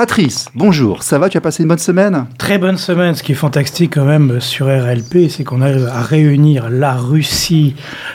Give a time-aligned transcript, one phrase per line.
[0.00, 2.24] Patrice, bonjour, ça va Tu as passé une bonne semaine?
[2.38, 3.14] Très bonne semaine.
[3.14, 7.74] Ce qui est fantastique quand même sur RLP, c'est qu'on arrive à réunir la Russie,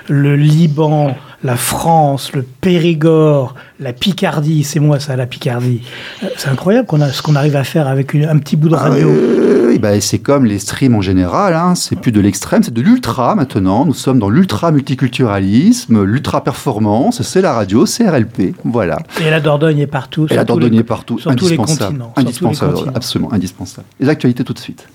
[0.09, 5.81] le Liban, la France, le Périgord, la Picardie, c'est moi ça, la Picardie.
[6.23, 8.69] Euh, C'est incroyable qu'on a, ce qu'on arrive à faire avec une- un petit bout
[8.69, 9.07] de radio.
[9.07, 11.75] Euh, oui, bah, C'est comme les streams en général, hein.
[11.75, 13.85] c'est plus de l'extrême, c'est de l'ultra maintenant.
[13.85, 18.97] Nous sommes dans l'ultra multiculturalisme, l'ultra performance, c'est la radio, c'est RLP, voilà.
[19.21, 20.27] Et la Dordogne est partout.
[20.29, 21.99] Et la Dordogne est partout, sur tous les indispensable.
[21.99, 23.87] continents, sur tous les indispensable, absolument indispensable.
[23.99, 24.87] Les actualités tout de suite.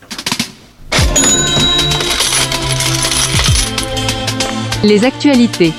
[4.83, 5.73] Les actualités.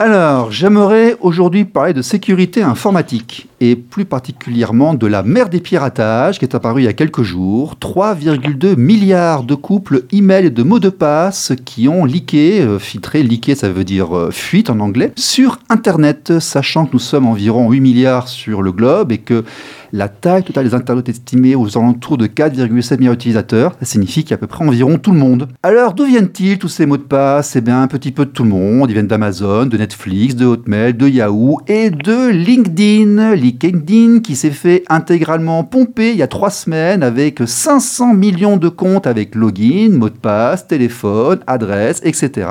[0.00, 6.38] Alors, j'aimerais aujourd'hui parler de sécurité informatique et plus particulièrement de la mer des piratages
[6.38, 7.74] qui est apparue il y a quelques jours.
[7.80, 13.24] 3,2 milliards de couples email et de mots de passe qui ont leaké, euh, filtré,
[13.24, 17.68] leaké ça veut dire euh, fuite en anglais, sur Internet, sachant que nous sommes environ
[17.68, 19.42] 8 milliards sur le globe et que
[19.92, 23.74] la taille totale des internautes est estimée aux alentours de 4,7 milliards d'utilisateurs.
[23.80, 25.48] Ça signifie qu'il y a à peu près environ tout le monde.
[25.62, 27.56] Alors, d'où viennent-ils tous ces mots de passe?
[27.56, 28.90] Eh bien, un petit peu de tout le monde.
[28.90, 33.34] Ils viennent d'Amazon, de Netflix, de Hotmail, de Yahoo et de LinkedIn.
[33.34, 38.68] LinkedIn qui s'est fait intégralement pomper il y a trois semaines avec 500 millions de
[38.68, 42.48] comptes avec login, mot de passe, téléphone, adresse, etc.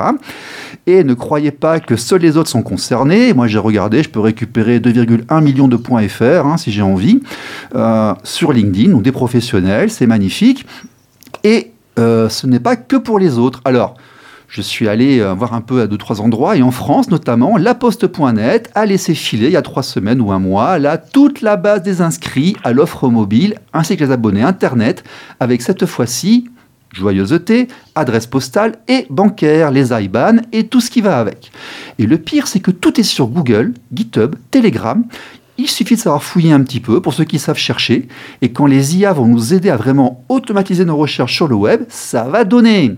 [0.86, 3.32] Et ne croyez pas que seuls les autres sont concernés.
[3.32, 7.20] Moi, j'ai regardé, je peux récupérer 2,1 millions de points FR hein, si j'ai envie
[7.74, 10.66] euh, sur LinkedIn, donc des professionnels, c'est magnifique.
[11.44, 13.60] Et euh, ce n'est pas que pour les autres.
[13.64, 13.96] Alors,
[14.48, 17.56] je suis allé euh, voir un peu à deux, trois endroits, et en France notamment,
[17.56, 21.56] laposte.net a laissé filer il y a trois semaines ou un mois, là, toute la
[21.56, 25.04] base des inscrits à l'offre mobile, ainsi que les abonnés Internet,
[25.38, 26.48] avec cette fois-ci,
[26.94, 31.52] joyeuseté, adresse postale et bancaire, les IBAN et tout ce qui va avec.
[31.98, 35.04] Et le pire, c'est que tout est sur Google, GitHub, Telegram.
[35.60, 38.06] Il suffit de savoir fouiller un petit peu pour ceux qui savent chercher.
[38.42, 41.82] Et quand les IA vont nous aider à vraiment automatiser nos recherches sur le web,
[41.88, 42.96] ça va donner.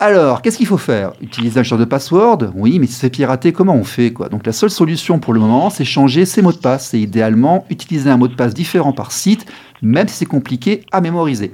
[0.00, 1.12] Alors, qu'est-ce qu'il faut faire?
[1.20, 2.50] Utiliser un genre de password?
[2.56, 5.70] Oui, mais si c'est piraté, comment on fait Donc la seule solution pour le moment,
[5.70, 6.92] c'est changer ses mots de passe.
[6.92, 9.46] Et idéalement, utiliser un mot de passe différent par site,
[9.80, 11.52] même si c'est compliqué à mémoriser.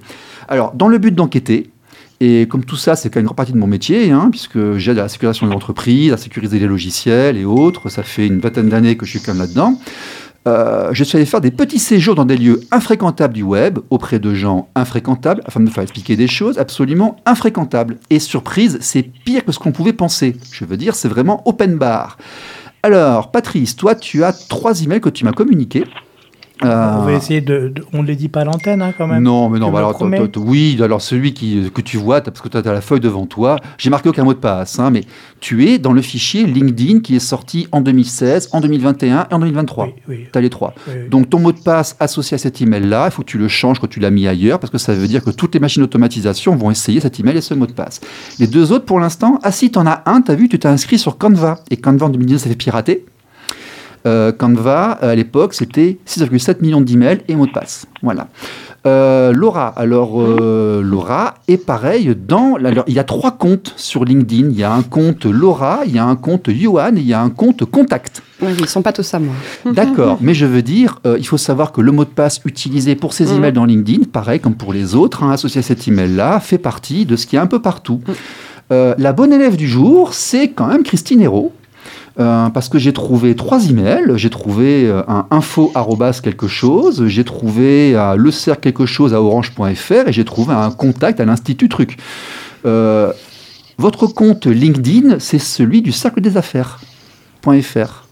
[0.49, 1.71] Alors, dans le but d'enquêter,
[2.21, 4.78] et comme tout ça, c'est quand même une grande partie de mon métier, hein, puisque
[4.78, 7.91] j'aide à la sécurisation de l'entreprise, à sécuriser les logiciels et autres.
[7.91, 9.78] Ça fait une vingtaine d'années que je suis quand même là-dedans.
[10.49, 14.19] Euh, je suis allé faire des petits séjours dans des lieux infréquentables du web, auprès
[14.19, 17.99] de gens infréquentables, afin de me faire expliquer des choses absolument infréquentables.
[18.09, 20.37] Et surprise, c'est pire que ce qu'on pouvait penser.
[20.51, 22.17] Je veux dire, c'est vraiment open bar.
[22.83, 25.85] Alors, Patrice, toi, tu as trois emails que tu m'as communiqués.
[26.65, 29.07] Euh, On va essayer de, de- On ne les dit pas à l'antenne, hein, quand
[29.07, 29.23] même.
[29.23, 29.97] non, mais non, bah alors,
[30.37, 33.57] oui, alors celui qui, que tu vois, parce que tu as la feuille devant toi,
[33.79, 35.03] j'ai marqué aucun mot de passe, hein, mais
[35.41, 39.39] tu es dans le fichier LinkedIn qui est sorti en 2016, en 2021 et en
[39.39, 39.85] 2023.
[39.87, 40.75] Oui, oui, Tu as les trois.
[40.89, 41.09] oui.
[41.11, 43.79] Donc ton mot de passe associé à cet email-là, il faut que tu le changes
[43.79, 46.57] quand tu l'as mis ailleurs, parce que ça veut dire que toutes les machines d'automatisation
[46.57, 48.01] vont essayer cet email et ce mot de passe.
[48.41, 50.59] Les deux autres, pour l'instant, ah si, tu en as un, tu as vu, tu
[50.59, 51.61] t'es inscrit sur Canva.
[51.71, 53.05] Et Canva en 2019, ça fait pirater.
[54.07, 57.87] Euh, Canva, à l'époque, c'était 6,7 millions d'emails et mots de passe.
[58.03, 58.29] Voilà.
[58.87, 62.55] Euh, Laura, alors euh, Laura est pareil dans.
[62.55, 64.51] alors, il y a trois comptes sur LinkedIn.
[64.51, 67.13] Il y a un compte Laura, il y a un compte Yuan et il y
[67.13, 68.23] a un compte Contact.
[68.41, 69.35] Oui, ils sont pas tous à moi.
[69.73, 72.95] D'accord, mais je veux dire, euh, il faut savoir que le mot de passe utilisé
[72.95, 73.37] pour ces Mhm.
[73.37, 77.05] emails dans LinkedIn, pareil comme pour les autres, hein, associé à cet email-là, fait partie
[77.05, 78.01] de ce qui est un peu partout.
[78.71, 81.53] Euh, la bonne élève du jour, c'est quand même Christine Hérault.
[82.19, 85.73] Euh, parce que j'ai trouvé trois emails, j'ai trouvé euh, un info
[86.23, 90.71] quelque chose, j'ai trouvé à le cercle quelque chose à orange.fr et j'ai trouvé un
[90.71, 91.97] contact à l'Institut Truc.
[92.67, 93.12] Euh,
[93.79, 98.05] votre compte LinkedIn, c'est celui du cercle des affaires.fr.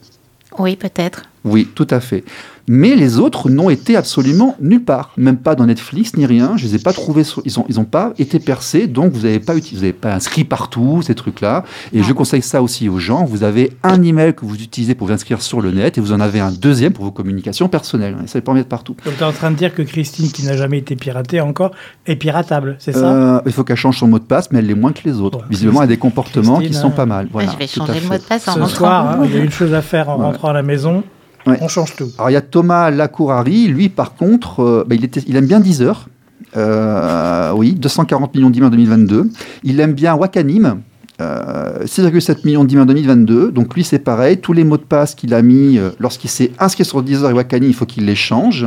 [0.59, 1.25] Oui, peut-être.
[1.47, 2.25] Oui, tout à fait.
[2.69, 6.57] Mais les autres n'ont été absolument nulle part, même pas dans Netflix ni rien.
[6.57, 9.21] Je les ai pas trouvés, sur- ils ont, ils ont pas été percés, donc vous
[9.23, 11.62] n'avez pas, vous avez pas inscrit partout ces trucs-là.
[11.93, 13.25] Et je conseille ça aussi aux gens.
[13.25, 16.12] Vous avez un email que vous utilisez pour vous inscrire sur le net, et vous
[16.12, 18.17] en avez un deuxième pour vos communications personnelles.
[18.27, 18.97] Ça ne pas en mettre partout.
[19.05, 21.70] Donc tu es en train de dire que Christine, qui n'a jamais été piratée encore,
[22.06, 23.06] est piratable, c'est ça?
[23.12, 25.20] Euh, il faut qu'elle change son mot de passe, mais elle l'est moins que les
[25.20, 25.38] autres.
[25.38, 27.29] Bon, Visiblement, elle a des comportements qui sont euh, pas mal.
[27.31, 28.75] Voilà, je vais changer le mot de passe en Ce rentrant.
[28.76, 30.25] soir, hein, il y a une chose à faire en Ouais.
[30.25, 31.05] rentrant à la maison.
[31.46, 31.58] Ouais.
[31.60, 32.10] On change tout.
[32.19, 35.46] Alors il y a Thomas Lacourari, lui par contre, euh, bah, il, était, il aime
[35.46, 36.08] bien Deezer.
[36.56, 39.31] Euh, oui, 240 millions d'emails en 2022.
[39.64, 40.81] Il aime bien Wakanim.
[41.20, 43.52] euh, 6,7 millions d'emails en 2022.
[43.52, 44.38] Donc lui c'est pareil.
[44.38, 47.32] Tous les mots de passe qu'il a mis euh, lorsqu'il s'est inscrit sur Deezer et
[47.32, 48.66] Wakanim, il faut qu'il les change.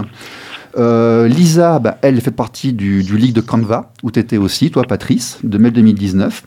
[0.77, 4.71] Euh, Lisa, bah, elle fait partie du, du league de Canva, où tu étais aussi,
[4.71, 6.44] toi Patrice, de mai 2019.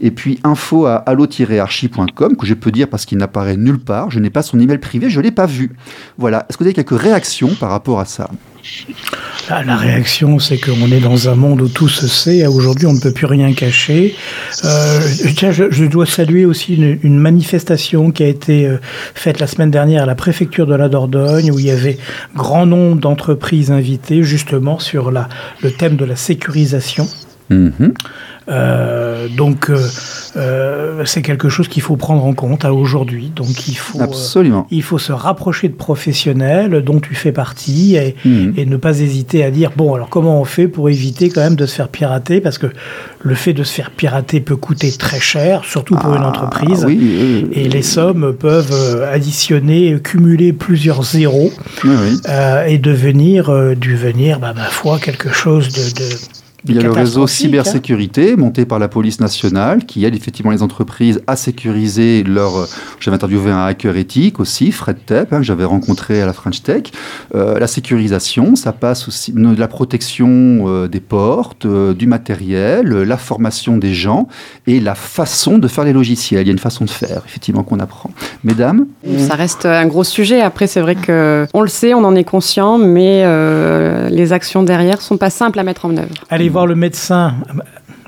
[0.00, 4.10] Et puis info à allo-archi.com, que je peux dire parce qu'il n'apparaît nulle part.
[4.10, 5.76] Je n'ai pas son email privé, je ne l'ai pas vu.
[6.18, 6.46] Voilà.
[6.48, 8.30] Est-ce que vous avez quelques réactions par rapport à ça?
[9.48, 12.46] La, réaction, c'est qu'on est dans un monde où tout se sait.
[12.46, 14.14] Aujourd'hui, on ne peut plus rien cacher.
[14.64, 18.78] Euh, je, dois saluer aussi une, manifestation qui a été euh,
[19.14, 21.98] faite la semaine dernière à la préfecture de la Dordogne, où il y avait
[22.34, 27.08] grand nombre d'entreprises invitées, justement sur le thème de la sécurisation.
[27.50, 27.70] Mmh.
[28.48, 29.76] Euh, donc, euh,
[30.36, 33.32] euh, c'est quelque chose qu'il faut prendre en compte à aujourd'hui.
[33.34, 34.66] Donc, il faut, Absolument.
[34.70, 38.50] il faut se rapprocher de professionnels dont tu fais partie et, mmh.
[38.56, 41.56] et, ne pas hésiter à dire bon, alors comment on fait pour éviter quand même
[41.56, 42.40] de se faire pirater?
[42.40, 42.68] Parce que
[43.20, 46.84] le fait de se faire pirater peut coûter très cher, surtout pour ah, une entreprise.
[46.84, 51.52] Oui, oui, et les sommes peuvent additionner, cumuler plusieurs zéros
[52.68, 56.16] et devenir, devenir bah, ma foi, quelque chose de, de
[56.68, 58.36] il y a le réseau cybersécurité hein.
[58.38, 62.68] monté par la police nationale qui aide effectivement les entreprises à sécuriser leur.
[63.00, 66.62] J'avais interviewé un hacker éthique aussi, Fred Tepp, hein, que j'avais rencontré à la French
[66.62, 66.84] Tech.
[67.34, 72.88] Euh, la sécurisation, ça passe aussi de la protection euh, des portes, euh, du matériel,
[72.88, 74.28] la formation des gens
[74.66, 76.42] et la façon de faire les logiciels.
[76.42, 78.10] Il y a une façon de faire, effectivement, qu'on apprend.
[78.44, 78.86] Mesdames?
[79.18, 80.40] Ça reste un gros sujet.
[80.40, 83.24] Après, c'est vrai que on le sait, on en est conscient, mais
[84.10, 86.14] les actions derrière sont pas simples à mettre en œuvre.
[86.30, 87.34] Allez voir le médecin,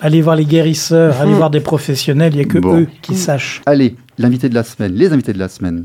[0.01, 2.81] allez voir les guérisseurs, allez voir des professionnels, il n'y a que Bon.
[2.81, 3.61] eux qui sachent.
[3.67, 5.85] Allez, l'invité de la semaine, les invités de la semaine.